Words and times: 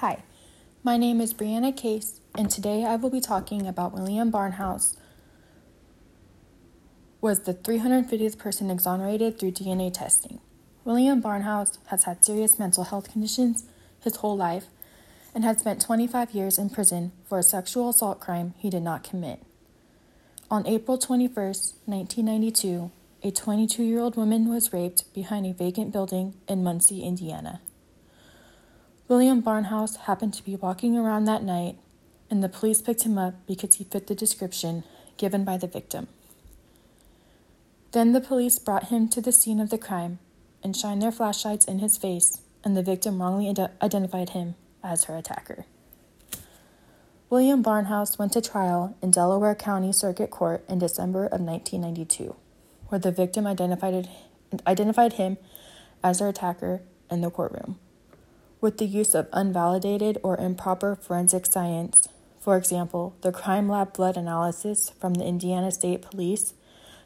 Hi, 0.00 0.24
my 0.84 0.98
name 0.98 1.22
is 1.22 1.32
Breanna 1.32 1.74
Case, 1.74 2.20
and 2.36 2.50
today 2.50 2.84
I 2.84 2.96
will 2.96 3.08
be 3.08 3.18
talking 3.18 3.66
about 3.66 3.94
William 3.94 4.30
Barnhouse 4.30 4.94
was 7.22 7.44
the 7.44 7.54
350th 7.54 8.36
person 8.36 8.70
exonerated 8.70 9.38
through 9.38 9.52
DNA 9.52 9.90
testing. 9.90 10.38
William 10.84 11.22
Barnhouse 11.22 11.78
has 11.86 12.04
had 12.04 12.22
serious 12.22 12.58
mental 12.58 12.84
health 12.84 13.10
conditions 13.10 13.64
his 14.00 14.16
whole 14.16 14.36
life 14.36 14.66
and 15.34 15.44
had 15.44 15.60
spent 15.60 15.80
25 15.80 16.32
years 16.32 16.58
in 16.58 16.68
prison 16.68 17.12
for 17.26 17.38
a 17.38 17.42
sexual 17.42 17.88
assault 17.88 18.20
crime 18.20 18.52
he 18.58 18.68
did 18.68 18.82
not 18.82 19.02
commit. 19.02 19.42
On 20.50 20.66
April 20.66 20.98
21, 20.98 21.32
1992, 21.32 22.90
a 23.22 23.30
22 23.30 23.82
year 23.82 24.00
old 24.00 24.14
woman 24.14 24.50
was 24.50 24.74
raped 24.74 25.10
behind 25.14 25.46
a 25.46 25.54
vacant 25.54 25.90
building 25.90 26.34
in 26.46 26.62
Muncie, 26.62 27.02
Indiana. 27.02 27.62
William 29.08 29.40
Barnhouse 29.40 29.98
happened 29.98 30.34
to 30.34 30.42
be 30.42 30.56
walking 30.56 30.98
around 30.98 31.26
that 31.26 31.44
night, 31.44 31.76
and 32.28 32.42
the 32.42 32.48
police 32.48 32.82
picked 32.82 33.04
him 33.04 33.16
up 33.16 33.34
because 33.46 33.76
he 33.76 33.84
fit 33.84 34.08
the 34.08 34.16
description 34.16 34.82
given 35.16 35.44
by 35.44 35.56
the 35.56 35.68
victim. 35.68 36.08
Then 37.92 38.12
the 38.12 38.20
police 38.20 38.58
brought 38.58 38.88
him 38.88 39.08
to 39.10 39.20
the 39.20 39.30
scene 39.30 39.60
of 39.60 39.70
the 39.70 39.78
crime 39.78 40.18
and 40.60 40.76
shined 40.76 41.02
their 41.02 41.12
flashlights 41.12 41.66
in 41.66 41.78
his 41.78 41.96
face, 41.96 42.40
and 42.64 42.76
the 42.76 42.82
victim 42.82 43.22
wrongly 43.22 43.48
ad- 43.48 43.70
identified 43.80 44.30
him 44.30 44.56
as 44.82 45.04
her 45.04 45.16
attacker. 45.16 45.66
William 47.30 47.62
Barnhouse 47.62 48.18
went 48.18 48.32
to 48.32 48.40
trial 48.40 48.96
in 49.00 49.12
Delaware 49.12 49.54
County 49.54 49.92
Circuit 49.92 50.30
Court 50.30 50.64
in 50.68 50.80
December 50.80 51.26
of 51.26 51.40
1992, 51.40 52.34
where 52.88 52.98
the 52.98 53.12
victim 53.12 53.46
identified, 53.46 54.08
identified 54.66 55.12
him 55.12 55.38
as 56.02 56.18
her 56.18 56.28
attacker 56.28 56.82
in 57.08 57.20
the 57.20 57.30
courtroom 57.30 57.78
with 58.60 58.78
the 58.78 58.86
use 58.86 59.14
of 59.14 59.30
unvalidated 59.30 60.18
or 60.22 60.36
improper 60.38 60.96
forensic 60.96 61.46
science. 61.46 62.08
For 62.40 62.56
example, 62.56 63.16
the 63.22 63.32
crime 63.32 63.68
lab 63.68 63.92
blood 63.92 64.16
analysis 64.16 64.90
from 65.00 65.14
the 65.14 65.24
Indiana 65.24 65.70
State 65.70 66.02
Police 66.02 66.54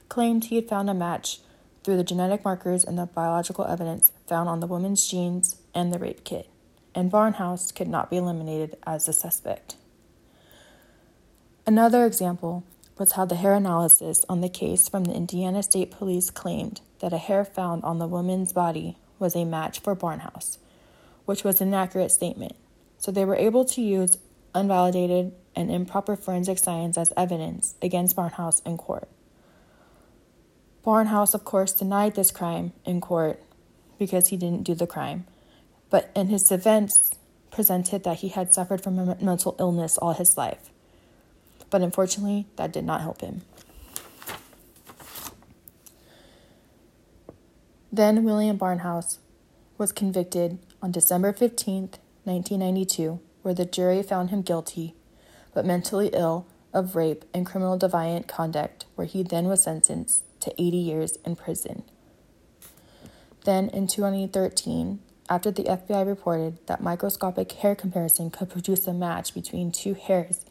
claimed 0.09 0.45
he 0.45 0.56
had 0.56 0.69
found 0.69 0.91
a 0.91 0.95
match 0.95 1.41
through 1.83 1.97
the 1.97 2.05
genetic 2.05 2.45
markers 2.45 2.84
and 2.84 2.98
the 2.98 3.06
biological 3.06 3.65
evidence 3.65 4.12
found 4.27 4.48
on 4.48 4.61
the 4.61 4.67
woman's 4.67 5.09
jeans 5.09 5.56
and 5.75 5.93
the 5.93 5.98
rape 5.98 6.25
kit, 6.25 6.48
and 6.95 7.11
Barnhouse 7.11 7.75
could 7.75 7.89
not 7.89 8.11
be 8.11 8.17
eliminated 8.17 8.77
as 8.87 9.09
a 9.09 9.12
suspect. 9.12 9.77
Another 11.67 12.05
example 12.05 12.65
was 12.98 13.12
how 13.12 13.25
the 13.25 13.37
hair 13.37 13.55
analysis 13.55 14.27
on 14.28 14.43
the 14.43 14.48
case 14.48 14.89
from 14.89 15.05
the 15.05 15.15
Indiana 15.15 15.62
State 15.62 15.91
Police 15.91 16.28
claimed 16.28 16.83
that 16.98 17.15
a 17.15 17.19
hair 17.19 17.45
found 17.45 17.83
on 17.83 17.98
the 17.98 18.06
woman's 18.06 18.53
body 18.53 18.98
was 19.19 19.34
a 19.34 19.45
match 19.45 19.81
for 19.81 19.97
Barnhouse 19.97 20.59
which 21.31 21.45
was 21.45 21.61
an 21.61 21.69
inaccurate 21.69 22.11
statement. 22.11 22.56
So 22.98 23.12
they 23.12 23.25
were 23.25 23.36
able 23.36 23.64
to 23.67 23.81
use 23.81 24.19
unvalidated 24.53 25.31
and 25.55 25.70
improper 25.70 26.17
forensic 26.17 26.59
science 26.59 26.98
as 26.98 27.12
evidence 27.17 27.77
against 27.81 28.17
Barnhouse 28.17 28.61
in 28.67 28.77
court. 28.77 29.09
Barnhouse, 30.84 31.33
of 31.33 31.45
course, 31.45 31.72
denied 31.72 32.17
this 32.17 32.33
crime 32.33 32.72
in 32.84 33.00
court 33.00 33.41
because 33.97 34.31
he 34.31 34.37
didn't 34.37 34.64
do 34.64 34.75
the 34.75 34.89
crime, 34.89 35.25
but 35.89 36.11
in 36.17 36.27
his 36.31 36.42
defense, 36.42 37.12
presented 37.53 38.03
that 38.03 38.19
he 38.19 38.31
had 38.31 38.53
suffered 38.53 38.83
from 38.83 38.98
a 38.98 39.17
mental 39.22 39.55
illness 39.61 39.98
all 39.98 40.15
his 40.15 40.37
life. 40.37 40.70
But 41.70 41.81
unfortunately, 41.81 42.48
that 42.56 42.72
did 42.72 42.84
not 42.84 43.03
help 43.03 43.20
him. 43.20 43.42
Then 47.92 48.25
William 48.25 48.59
Barnhouse 48.59 49.19
was 49.78 49.92
convicted 49.92 50.59
on 50.83 50.91
December 50.91 51.33
15, 51.33 51.91
1992, 52.25 53.20
where 53.42 53.55
the 53.55 53.64
jury 53.64 54.03
found 54.03 54.31
him 54.31 54.42
guilty, 54.42 54.95
but 55.55 55.67
mentally 55.67 56.11
ill, 56.12 56.47
of 56.72 56.95
rape 56.95 57.25
and 57.34 57.47
criminal 57.47 57.78
deviant 57.78 58.28
conduct, 58.28 58.84
where 58.95 59.06
he 59.06 59.22
then 59.22 59.47
was 59.47 59.65
sentenced 59.65 60.22
to 60.41 60.53
80 60.53 60.77
years 60.77 61.19
in 61.25 61.37
prison. 61.37 61.82
Then, 63.44 63.69
in 63.71 63.87
2013, 63.87 65.00
after 65.28 65.50
the 65.50 65.65
FBI 65.65 66.06
reported 66.06 66.65
that 66.66 66.82
microscopic 66.82 67.53
hair 67.53 67.75
comparison 67.75 68.31
could 68.31 68.50
produce 68.50 68.87
a 68.87 68.93
match 68.93 69.34
between 69.34 69.72
two 69.72 69.94
hairs 69.94 70.44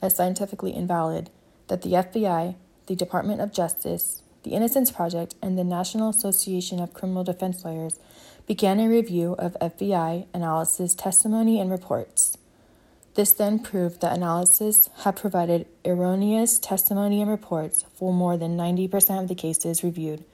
as 0.00 0.16
scientifically 0.16 0.74
invalid, 0.74 1.30
that 1.68 1.82
the 1.82 1.92
FBI, 1.92 2.54
the 2.86 2.96
Department 2.96 3.40
of 3.40 3.52
Justice, 3.52 4.22
the 4.42 4.52
Innocence 4.52 4.90
Project, 4.90 5.34
and 5.42 5.58
the 5.58 5.64
National 5.64 6.08
Association 6.08 6.80
of 6.80 6.94
Criminal 6.94 7.24
Defense 7.24 7.64
Lawyers 7.64 7.98
began 8.46 8.80
a 8.80 8.88
review 8.88 9.34
of 9.38 9.56
FBI 9.60 10.26
analysis 10.34 10.94
testimony 10.94 11.60
and 11.60 11.70
reports. 11.70 12.36
This 13.14 13.32
then 13.32 13.58
proved 13.58 14.00
that 14.00 14.16
analysis 14.16 14.88
had 15.00 15.16
provided 15.16 15.66
erroneous 15.84 16.58
testimony 16.58 17.20
and 17.20 17.30
reports 17.30 17.84
for 17.94 18.12
more 18.12 18.36
than 18.36 18.56
90% 18.56 19.20
of 19.20 19.28
the 19.28 19.34
cases 19.34 19.82
reviewed 19.82 20.24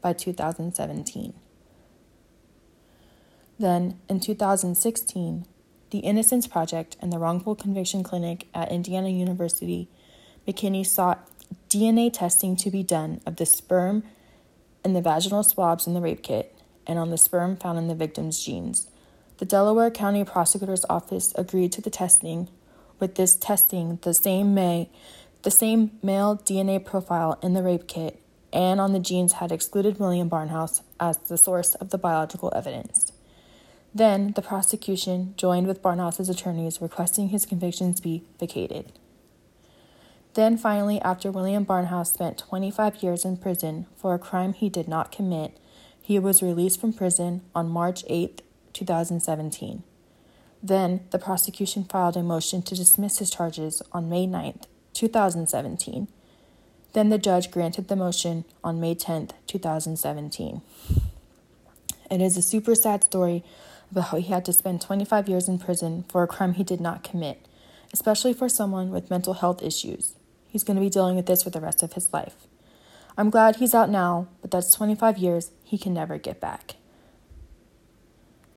by 0.00 0.12
2017. 0.12 1.34
Then, 3.58 4.00
in 4.08 4.18
2016, 4.18 5.46
the 5.90 5.98
Innocence 5.98 6.46
Project 6.46 6.96
and 7.00 7.12
the 7.12 7.18
Wrongful 7.18 7.54
Conviction 7.54 8.02
Clinic 8.02 8.48
at 8.54 8.72
Indiana 8.72 9.10
University 9.10 9.88
McKinney 10.48 10.84
sought 10.84 11.28
DNA 11.68 12.12
testing 12.12 12.56
to 12.56 12.70
be 12.70 12.82
done 12.82 13.20
of 13.26 13.36
the 13.36 13.46
sperm 13.46 14.02
and 14.82 14.96
the 14.96 15.02
vaginal 15.02 15.44
swabs 15.44 15.86
in 15.86 15.94
the 15.94 16.00
rape 16.00 16.22
kit 16.22 16.51
and 16.86 16.98
on 16.98 17.10
the 17.10 17.18
sperm 17.18 17.56
found 17.56 17.78
in 17.78 17.88
the 17.88 17.94
victim's 17.94 18.42
jeans. 18.44 18.86
The 19.38 19.44
Delaware 19.44 19.90
County 19.90 20.24
Prosecutor's 20.24 20.84
Office 20.88 21.32
agreed 21.36 21.72
to 21.72 21.80
the 21.80 21.90
testing. 21.90 22.48
With 22.98 23.16
this 23.16 23.34
testing, 23.34 23.98
the 24.02 24.14
same 24.14 24.54
may 24.54 24.90
the 25.42 25.50
same 25.50 25.98
male 26.02 26.36
DNA 26.36 26.84
profile 26.84 27.36
in 27.42 27.54
the 27.54 27.62
rape 27.64 27.88
kit 27.88 28.22
and 28.52 28.80
on 28.80 28.92
the 28.92 29.00
jeans 29.00 29.34
had 29.34 29.50
excluded 29.50 29.98
William 29.98 30.28
Barnhouse 30.28 30.82
as 31.00 31.18
the 31.18 31.38
source 31.38 31.74
of 31.76 31.90
the 31.90 31.98
biological 31.98 32.52
evidence. 32.54 33.12
Then 33.94 34.32
the 34.32 34.42
prosecution 34.42 35.34
joined 35.36 35.66
with 35.66 35.82
Barnhouse's 35.82 36.28
attorneys 36.28 36.80
requesting 36.80 37.28
his 37.28 37.46
convictions 37.46 38.00
be 38.00 38.24
vacated. 38.38 38.92
Then 40.34 40.56
finally, 40.56 41.00
after 41.02 41.30
William 41.30 41.66
Barnhouse 41.66 42.14
spent 42.14 42.38
25 42.38 43.02
years 43.02 43.24
in 43.24 43.36
prison 43.36 43.86
for 43.96 44.14
a 44.14 44.18
crime 44.18 44.54
he 44.54 44.70
did 44.70 44.88
not 44.88 45.12
commit, 45.12 45.58
he 46.02 46.18
was 46.18 46.42
released 46.42 46.80
from 46.80 46.92
prison 46.92 47.42
on 47.54 47.68
March 47.68 48.04
8, 48.08 48.42
2017. 48.72 49.82
Then 50.62 51.00
the 51.10 51.18
prosecution 51.18 51.84
filed 51.84 52.16
a 52.16 52.22
motion 52.22 52.62
to 52.62 52.74
dismiss 52.74 53.18
his 53.18 53.30
charges 53.30 53.82
on 53.92 54.08
May 54.08 54.26
9, 54.26 54.60
2017. 54.92 56.08
Then 56.92 57.08
the 57.08 57.18
judge 57.18 57.50
granted 57.50 57.88
the 57.88 57.96
motion 57.96 58.44
on 58.62 58.80
May 58.80 58.94
10, 58.94 59.30
2017. 59.46 60.62
It 62.10 62.20
is 62.20 62.36
a 62.36 62.42
super 62.42 62.74
sad 62.74 63.04
story 63.04 63.42
about 63.90 64.08
how 64.08 64.18
he 64.18 64.30
had 64.30 64.44
to 64.44 64.52
spend 64.52 64.80
25 64.80 65.28
years 65.28 65.48
in 65.48 65.58
prison 65.58 66.04
for 66.08 66.22
a 66.22 66.26
crime 66.26 66.54
he 66.54 66.64
did 66.64 66.80
not 66.80 67.02
commit, 67.02 67.46
especially 67.92 68.34
for 68.34 68.48
someone 68.48 68.90
with 68.90 69.10
mental 69.10 69.34
health 69.34 69.62
issues. 69.62 70.14
He's 70.48 70.64
going 70.64 70.76
to 70.76 70.82
be 70.82 70.90
dealing 70.90 71.16
with 71.16 71.26
this 71.26 71.42
for 71.42 71.50
the 71.50 71.60
rest 71.60 71.82
of 71.82 71.94
his 71.94 72.12
life. 72.12 72.36
I'm 73.22 73.30
glad 73.30 73.54
he's 73.54 73.72
out 73.72 73.88
now, 73.88 74.26
but 74.40 74.50
that's 74.50 74.74
25 74.74 75.16
years 75.16 75.52
he 75.62 75.78
can 75.78 75.94
never 75.94 76.18
get 76.18 76.40
back. 76.40 76.74